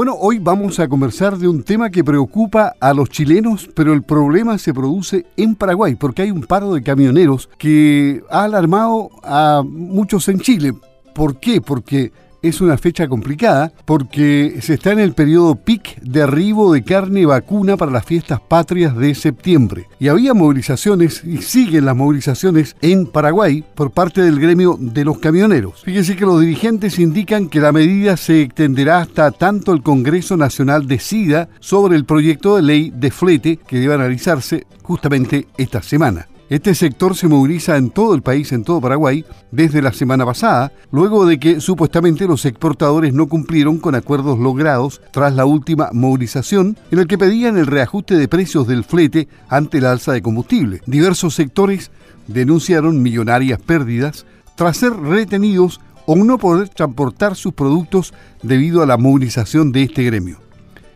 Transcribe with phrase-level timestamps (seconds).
[0.00, 4.02] Bueno, hoy vamos a conversar de un tema que preocupa a los chilenos, pero el
[4.02, 9.62] problema se produce en Paraguay, porque hay un paro de camioneros que ha alarmado a
[9.62, 10.72] muchos en Chile.
[11.14, 11.60] ¿Por qué?
[11.60, 12.12] Porque
[12.42, 17.26] es una fecha complicada porque se está en el periodo pic de arribo de carne
[17.26, 19.86] vacuna para las fiestas patrias de septiembre.
[19.98, 25.18] Y había movilizaciones y siguen las movilizaciones en Paraguay por parte del gremio de los
[25.18, 25.82] camioneros.
[25.82, 30.86] Fíjense que los dirigentes indican que la medida se extenderá hasta tanto el Congreso Nacional
[30.86, 36.26] decida sobre el proyecto de ley de flete que debe analizarse justamente esta semana.
[36.50, 40.72] Este sector se moviliza en todo el país, en todo Paraguay, desde la semana pasada,
[40.90, 46.76] luego de que supuestamente los exportadores no cumplieron con acuerdos logrados tras la última movilización,
[46.90, 50.80] en el que pedían el reajuste de precios del flete ante la alza de combustible.
[50.86, 51.92] Diversos sectores
[52.26, 54.26] denunciaron millonarias pérdidas
[54.56, 58.12] tras ser retenidos o no poder transportar sus productos
[58.42, 60.38] debido a la movilización de este gremio.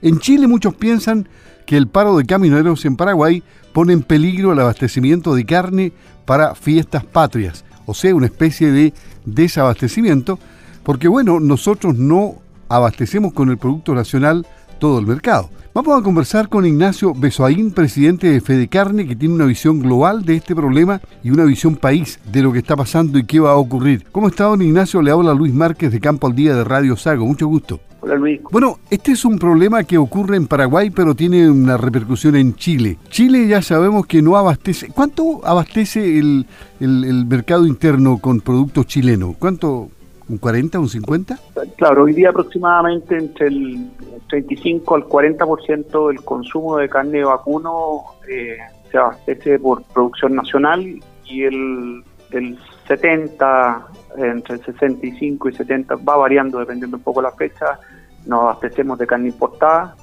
[0.03, 1.29] En Chile muchos piensan
[1.65, 3.45] que el paro de camioneros en Paraguay
[3.75, 5.93] pone en peligro el abastecimiento de carne
[6.25, 8.95] para fiestas patrias, o sea, una especie de
[9.27, 10.39] desabastecimiento,
[10.85, 12.37] porque bueno, nosotros no
[12.69, 14.47] abastecemos con el producto nacional
[14.79, 15.51] todo el mercado.
[15.75, 20.25] Vamos a conversar con Ignacio Besoaín, presidente de Fede Carne, que tiene una visión global
[20.25, 23.51] de este problema y una visión país de lo que está pasando y qué va
[23.51, 24.05] a ocurrir.
[24.13, 25.03] ¿Cómo está, don Ignacio?
[25.03, 27.27] Le habla Luis Márquez de Campo al Día de Radio Sago.
[27.27, 27.81] Mucho gusto.
[28.05, 28.43] Hola Luis.
[28.51, 32.99] Bueno, este es un problema que ocurre en Paraguay, pero tiene una repercusión en Chile.
[33.09, 34.89] Chile ya sabemos que no abastece.
[34.89, 36.45] ¿Cuánto abastece el,
[36.81, 39.37] el mercado interno con productos chilenos?
[39.39, 39.89] ¿Cuánto?
[40.29, 41.39] ¿Un 40, un 50?
[41.79, 43.91] Claro, hoy día aproximadamente entre el
[44.29, 48.59] 35 al 40% del consumo de carne de vacuno eh,
[48.91, 53.87] se abastece por producción nacional y el, el 70,
[54.17, 57.79] entre el 65 y 70, va variando dependiendo un poco la fecha,
[58.27, 59.97] nos abastecemos de carne importada,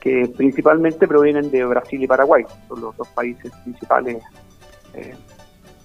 [0.00, 4.22] que principalmente provienen de Brasil y Paraguay, son los dos países principales
[4.94, 5.14] eh,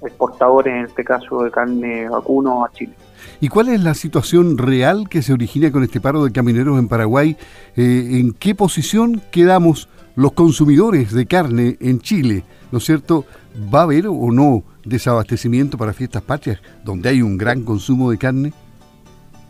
[0.02, 2.94] exportadores, en este caso de carne vacuno a Chile.
[3.40, 6.88] ¿Y cuál es la situación real que se origina con este paro de camioneros en
[6.88, 7.38] Paraguay?
[7.76, 12.44] Eh, ¿En qué posición quedamos los consumidores de carne en Chile?
[12.72, 13.26] ¿No es cierto?
[13.74, 18.18] ¿Va a haber o no desabastecimiento para fiestas patrias donde hay un gran consumo de
[18.18, 18.54] carne?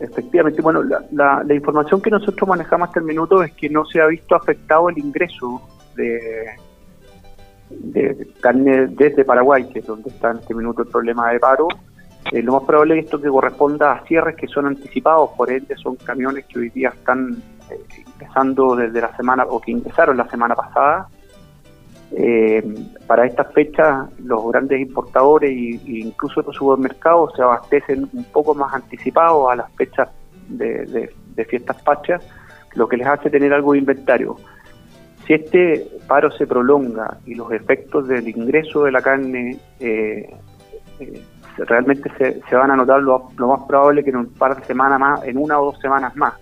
[0.00, 4.06] Efectivamente, bueno, la, información que nosotros manejamos hasta el minuto es que no se ha
[4.06, 5.62] visto afectado el ingreso
[5.96, 6.56] de,
[8.40, 11.68] carne desde Paraguay, que es donde está en este minuto el problema de paro,
[12.32, 15.76] eh, lo más probable es esto que corresponda a cierres que son anticipados, por ende
[15.76, 17.36] son camiones que hoy día están
[17.70, 21.08] empezando desde la semana o que ingresaron la semana pasada.
[22.16, 22.62] Eh,
[23.08, 28.72] para estas fechas los grandes importadores e incluso los supermercados se abastecen un poco más
[28.72, 30.08] anticipados a las fechas
[30.48, 31.12] de,
[31.48, 32.22] fiestas patrias,
[32.74, 34.36] lo que les hace tener algo de inventario.
[35.26, 40.36] Si este paro se prolonga y los efectos del ingreso de la carne eh,
[41.56, 45.00] realmente se, se van a notar lo, más probable que en un par de semanas
[45.00, 46.34] más, en una o dos semanas más.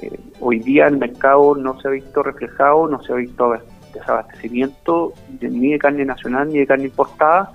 [0.00, 3.54] Eh, hoy día el mercado no se ha visto reflejado, no se ha visto
[3.92, 7.50] desabastecimiento ni de carne nacional ni de carne importada,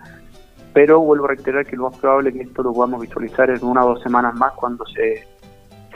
[0.74, 3.64] pero vuelvo a reiterar que lo más probable es que esto lo podamos visualizar en
[3.64, 5.26] una o dos semanas más cuando se,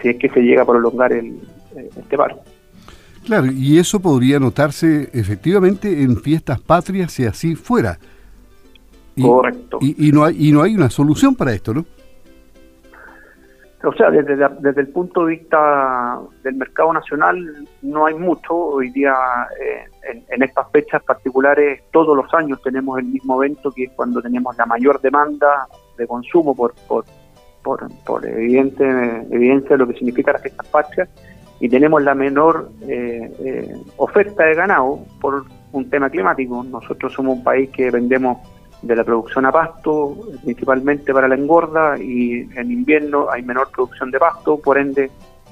[0.02, 1.40] si es que se llega a prolongar el,
[1.75, 2.40] este paro.
[3.25, 8.00] Claro, y eso podría notarse efectivamente en fiestas patrias si así fuera.
[9.22, 9.80] Correcto.
[9.81, 11.86] Y, no hay, y no hay una solución para esto, ¿no?
[13.83, 17.38] O sea, desde, desde el punto de vista del mercado nacional
[17.83, 18.55] no hay mucho.
[18.55, 19.13] Hoy día,
[19.61, 19.85] eh,
[20.29, 24.57] en, estas fechas particulares, todos los años tenemos el mismo evento, que es cuando tenemos
[24.57, 27.05] la mayor demanda de consumo por, por,
[27.63, 28.83] por, evidente,
[29.29, 31.09] evidencia de lo que significa las fiestas patrias,
[31.59, 36.63] y tenemos la menor eh, eh, oferta de ganado por un tema climático.
[36.63, 38.39] Nosotros somos un país que vendemos
[38.81, 44.12] de la producción a pasto, principalmente para la engorda, y en invierno hay menor producción
[44.12, 45.09] de pasto, por ende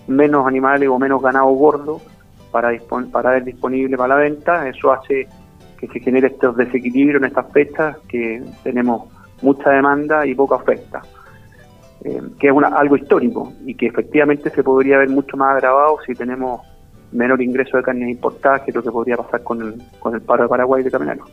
[0.08, 2.00] menos animales o menos ganado gordo
[2.52, 2.72] para,
[3.12, 4.68] para ver disponible para la venta.
[4.70, 5.28] Eso hace
[5.78, 9.10] que se genere estos desequilibrios en estas fechas, que tenemos
[9.42, 11.02] mucha demanda y poca oferta,
[12.04, 15.98] eh, que es una, algo histórico y que efectivamente se podría ver mucho más agravado
[16.06, 16.62] si tenemos
[17.12, 20.44] menor ingreso de carnes importadas, que lo que podría pasar con el, con el paro
[20.44, 21.30] de Paraguay de camioneros.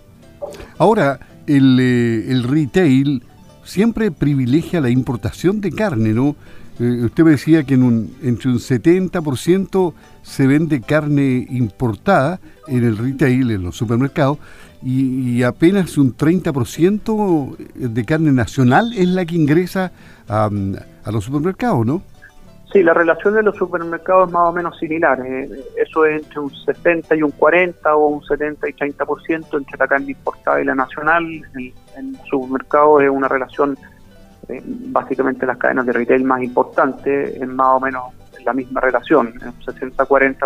[0.79, 3.23] Ahora, el, eh, el retail
[3.65, 6.37] siempre privilegia la importación de carne, ¿no?
[6.79, 12.85] Eh, usted me decía que en un, entre un 70% se vende carne importada en
[12.85, 14.39] el retail, en los supermercados,
[14.85, 19.93] y, apenas un 30% de carne nacional es la que ingresa
[20.27, 20.51] a
[21.13, 22.03] los supermercados, ¿no?
[22.73, 25.21] Sí, la relación de los supermercados es más o menos similar.
[25.27, 25.47] Eh,
[25.77, 29.87] eso es entre un 60 y un 40 o un 70 y 30% entre la
[29.87, 31.25] carne importada y la nacional.
[31.25, 33.77] En, en los supermercados es una relación,
[34.49, 38.05] eh, básicamente las cadenas de retail más importantes, es más o menos
[38.43, 39.35] la misma relación.
[39.45, 39.53] Un
[39.91, 40.39] 60-40,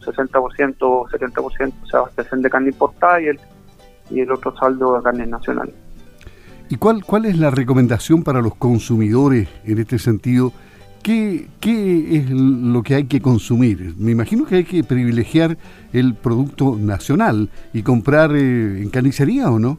[0.00, 3.40] 60% o 70% se abastecen de carne importada y el,
[4.10, 5.72] y el otro saldo de carne nacional.
[6.68, 10.52] ¿Y cuál, cuál es la recomendación para los consumidores en este sentido?
[11.02, 13.94] ¿Qué, ¿Qué es lo que hay que consumir?
[13.96, 15.56] Me imagino que hay que privilegiar
[15.94, 19.78] el producto nacional y comprar eh, en carnicería o no?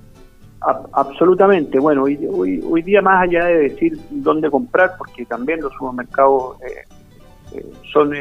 [0.93, 1.79] absolutamente.
[1.79, 2.19] Bueno, hoy,
[2.63, 6.85] hoy, día más allá de decir dónde comprar, porque también los supermercados eh,
[7.53, 8.11] eh, son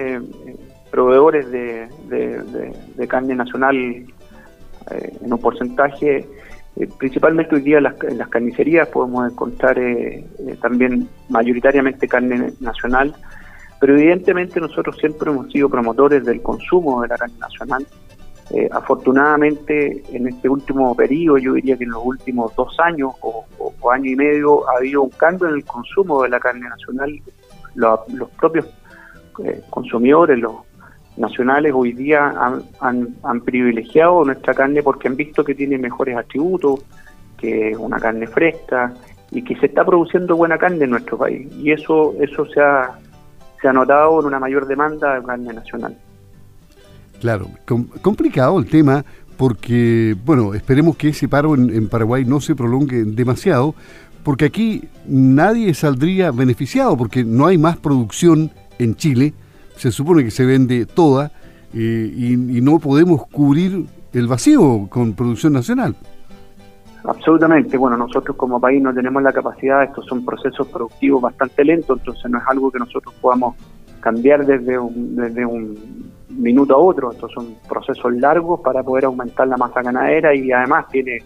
[0.91, 6.27] proveedores de, de, carne nacional en un porcentaje
[6.77, 13.15] eh, principalmente hoy día en las, carnicerías podemos encontrar eh, eh, también mayoritariamente carne nacional,
[13.81, 17.87] pero evidentemente nosotros siempre hemos sido promotores del consumo de la carne nacional.
[18.73, 23.45] afortunadamente en este último periodo, yo diría que en los últimos dos años o,
[23.91, 27.11] año y medio ha habido un cambio en el consumo de la carne nacional.
[27.75, 28.67] los propios
[29.71, 30.55] consumidores, los
[31.21, 32.35] nacionales hoy día
[32.81, 36.81] han, privilegiado nuestra carne porque han visto que tiene mejores atributos,
[37.37, 38.93] que es una carne fresca
[39.31, 41.49] y que se está produciendo buena carne en nuestro país.
[41.57, 42.99] Y eso, eso se, ha,
[43.61, 45.97] se ha notado en una mayor demanda de carne nacional.
[47.21, 47.49] Claro,
[48.01, 49.05] complicado el tema
[49.37, 53.75] porque, bueno, esperemos que ese paro en Paraguay no se prolongue demasiado,
[54.23, 59.35] porque aquí nadie saldría beneficiado, porque no hay más producción en Chile
[59.81, 61.33] se supone que se vende toda
[61.73, 65.97] eh, y, no podemos cubrir el vacío con producción nacional.
[67.05, 67.79] Absolutamente.
[67.79, 72.31] Bueno, nosotros como país no tenemos la capacidad, estos son procesos productivos bastante lentos, entonces
[72.31, 73.57] no es algo que nosotros podamos
[74.01, 75.79] cambiar desde un, desde un
[76.29, 77.13] minuto a otro.
[77.13, 81.23] Estos son procesos largos para poder aumentar la masa ganadera y además tiene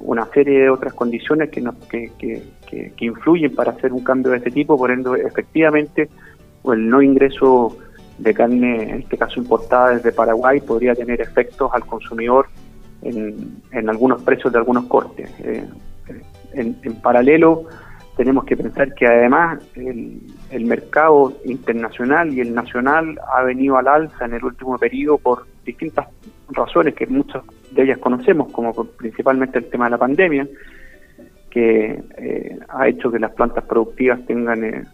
[0.00, 2.42] una serie de otras condiciones que, nos, que, que,
[2.96, 6.08] que influyen para hacer un cambio de este tipo, por ende, efectivamente,
[6.72, 7.76] el no ingreso
[8.18, 12.46] de carne, en este caso importada desde Paraguay, podría tener efectos al consumidor
[13.02, 15.30] en, algunos precios de algunos cortes.
[15.40, 15.64] Eh,
[16.54, 17.64] en, paralelo,
[18.16, 20.20] tenemos que pensar que además el,
[20.50, 25.46] el, mercado internacional y el nacional ha venido al alza en el último periodo por
[25.64, 26.06] distintas
[26.48, 27.42] razones que muchas
[27.72, 30.48] de ellas conocemos, como principalmente el tema de la pandemia,
[31.50, 34.84] que eh, ha hecho que las plantas productivas tengan eh,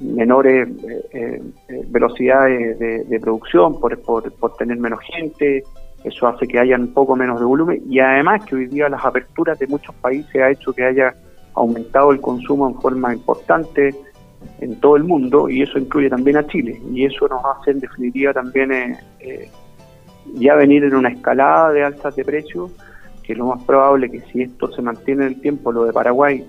[0.00, 0.68] menores
[1.12, 5.62] eh, eh, velocidades de, producción por, por, tener menos gente,
[6.04, 9.04] eso hace que haya un poco menos de volumen y además que hoy día las
[9.04, 11.14] aperturas de muchos países ha hecho que haya
[11.54, 13.94] aumentado el consumo en forma importante
[14.60, 17.80] en todo el mundo y eso incluye también a Chile y eso nos hace en
[17.80, 19.50] definitiva también eh,
[20.34, 22.70] ya venir en una escalada de alzas de precios
[23.22, 26.44] que lo más probable que si esto se mantiene en el tiempo, lo de Paraguay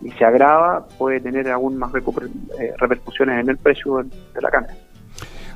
[0.00, 4.74] y se agrava, puede tener aún más eh, repercusiones en el precio de la carne.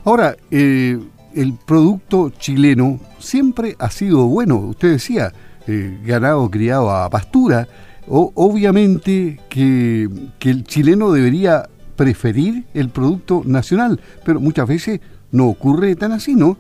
[0.05, 0.99] Ahora, eh,
[1.35, 5.33] el producto chileno siempre ha sido bueno, usted decía,
[5.67, 7.69] eh, ganado criado a pastura,
[8.09, 10.09] o, obviamente que,
[10.39, 16.35] que el chileno debería preferir el producto nacional, pero muchas veces no ocurre tan así,
[16.35, 16.57] ¿no?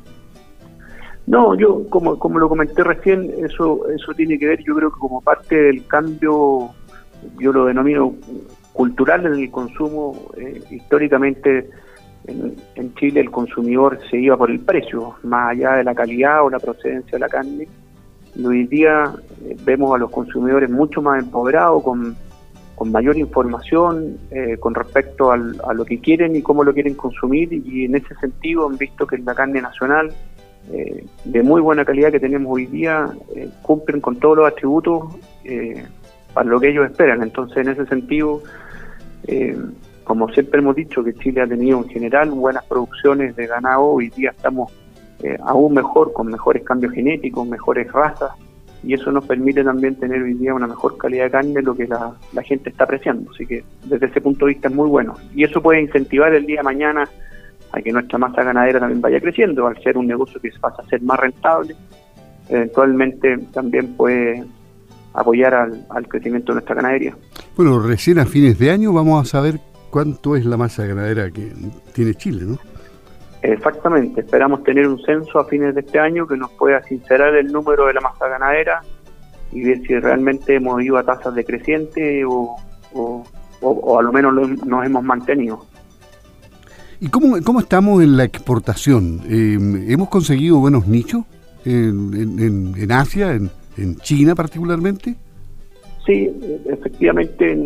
[1.26, 4.98] No, yo como, como lo comenté recién, eso, eso tiene que ver, yo creo que
[4.98, 6.70] como parte del cambio
[7.42, 8.14] yo lo denomino
[8.72, 10.30] cultural en el consumo.
[10.36, 11.68] Eh, históricamente
[12.26, 16.50] en, Chile el consumidor se iba por el precio, más allá de la calidad o
[16.50, 17.68] la procedencia de la carne.
[18.34, 19.12] Y hoy día
[19.44, 22.16] eh, vemos a los consumidores mucho más empoderados, con,
[22.84, 27.52] mayor información eh, con respecto a lo que quieren y cómo lo quieren consumir.
[27.52, 30.12] Y en ese sentido han visto que la carne nacional,
[31.24, 33.08] de muy buena calidad que tenemos hoy día,
[33.62, 35.14] cumplen con todos los atributos
[36.34, 37.22] para lo que ellos esperan.
[37.22, 38.42] Entonces, en ese sentido,
[39.26, 39.56] eh,
[40.04, 44.10] como siempre hemos dicho que Chile ha tenido en general buenas producciones de ganado, hoy
[44.10, 44.72] día estamos
[45.22, 48.32] eh, aún mejor, con mejores cambios genéticos, mejores razas,
[48.82, 51.86] y eso nos permite también tener hoy día una mejor calidad de carne, lo que
[51.86, 53.30] la, gente está apreciando.
[53.30, 55.14] Así que desde ese punto de vista es muy bueno.
[55.34, 57.08] Y eso puede incentivar el día de mañana
[57.70, 60.86] a que nuestra masa ganadera también vaya creciendo, al ser un negocio que pasa a
[60.86, 61.76] ser más rentable,
[62.48, 64.44] eventualmente también puede
[65.14, 67.16] apoyar al, crecimiento de nuestra ganadería.
[67.56, 71.52] Bueno, recién a fines de año vamos a saber cuánto es la masa ganadera que
[71.92, 72.58] tiene Chile, ¿no?
[73.42, 77.50] Exactamente, esperamos tener un censo a fines de este año que nos pueda sincerar el
[77.50, 78.82] número de la masa ganadera
[79.50, 82.56] y ver si realmente hemos ido a tasas decrecientes o,
[82.94, 83.24] o,
[83.60, 84.32] o, a lo menos
[84.64, 85.66] nos hemos mantenido.
[87.00, 89.22] ¿Y cómo, cómo estamos en la exportación?
[89.28, 91.24] Eh, ¿Hemos conseguido buenos nichos
[91.64, 95.16] en, en, Asia, en, en, China particularmente?
[96.06, 96.28] Sí,
[96.66, 97.56] efectivamente,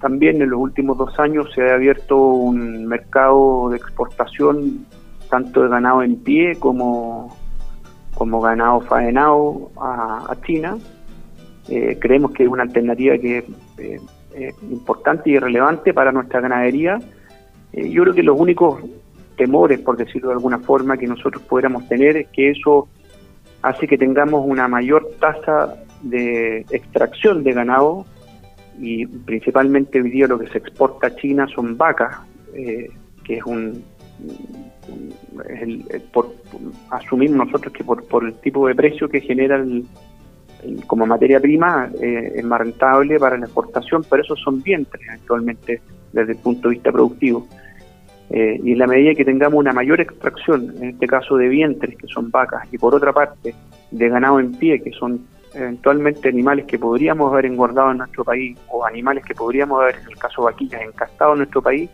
[0.00, 4.86] también en los últimos dos años se ha abierto un mercado de exportación
[5.30, 7.34] tanto de ganado en pie como,
[8.14, 10.76] como ganado faenado a, China.
[11.68, 13.44] Eh, creemos que es una alternativa que es
[14.36, 16.98] eh, importante y relevante para nuestra ganadería.
[17.72, 18.82] Eh, yo creo que los únicos
[19.36, 22.88] temores, por decirlo de alguna forma, que nosotros pudiéramos tener es que eso
[23.62, 28.06] hace que tengamos una mayor tasa de extracción de ganado
[28.78, 32.16] y principalmente hoy día lo que se exporta a China son vacas,
[32.52, 32.90] que
[33.26, 33.82] es un,
[36.12, 36.34] por,
[36.90, 39.62] asumimos nosotros que por, por el tipo de precio que genera
[40.86, 45.80] como materia prima eh, es más rentable para la exportación, pero esos son vientres actualmente
[46.12, 47.46] desde el punto de vista productivo.
[48.30, 51.96] Eh, y en la medida que tengamos una mayor extracción, en este caso de vientres,
[51.96, 53.54] que son vacas, y por otra parte
[53.90, 55.20] de ganado en pie, que son
[55.54, 60.08] eventualmente animales que podríamos haber engordado en nuestro país, o animales que podríamos haber, en
[60.08, 61.88] el caso de vaquillas, encastado en nuestro país,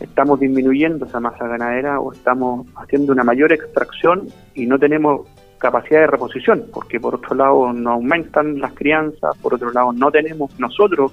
[0.00, 5.26] estamos disminuyendo esa masa ganadera o estamos haciendo una mayor extracción y no tenemos
[5.58, 10.10] capacidad de reposición, porque por otro lado no aumentan las crianzas, por otro lado no
[10.10, 11.12] tenemos nosotros,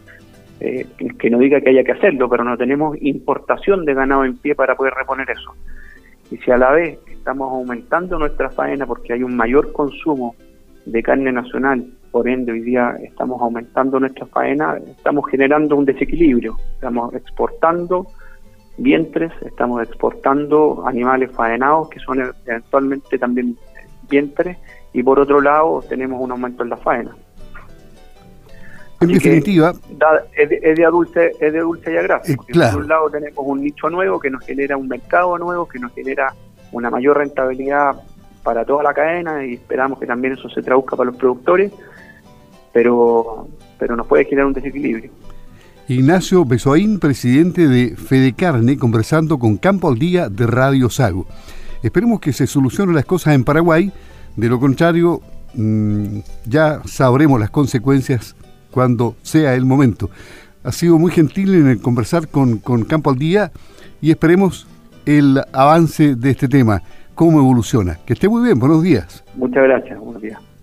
[0.59, 0.85] eh,
[1.19, 4.55] que no diga que haya que hacerlo, pero no tenemos importación de ganado en pie
[4.55, 5.53] para poder reponer eso.
[6.31, 10.35] Y si a la vez estamos aumentando nuestra faena porque hay un mayor consumo
[10.85, 16.55] de carne nacional, por ende hoy día estamos aumentando nuestra faena, estamos generando un desequilibrio,
[16.75, 18.07] estamos exportando
[18.77, 23.57] vientres, estamos exportando animales faenados que son eventualmente también
[24.09, 24.57] vientres
[24.93, 27.15] y por otro lado tenemos un aumento en la faena.
[29.01, 29.73] En definitiva,
[30.35, 32.31] es, de, dulce es de dulce y a grasa.
[32.31, 35.79] Eh, por un lado tenemos un nicho nuevo que nos genera un mercado nuevo, que
[35.79, 36.33] nos genera
[36.71, 37.95] una mayor rentabilidad
[38.43, 41.71] para toda la cadena y esperamos que también eso se traduzca para los productores,
[42.71, 43.47] pero,
[43.77, 45.11] pero nos puede generar un desequilibrio.
[45.87, 51.27] Ignacio Besoaín, presidente de Fede Carne, conversando con Campo al Día de Radio Sago.
[51.83, 53.91] Esperemos que se solucionen las cosas en Paraguay,
[54.35, 55.21] de lo contrario
[55.53, 58.35] mm, ya sabremos las consecuencias
[58.75, 60.09] cuando sea el momento.
[60.65, 63.53] Ha sido muy gentil en el conversar con, con Campo al Día
[64.01, 64.67] y esperemos
[65.05, 66.81] el avance de este tema,
[67.13, 67.99] cómo evoluciona.
[68.05, 69.23] Que esté muy bien, buenos días.
[69.35, 70.54] Muchas gracias, buenos días.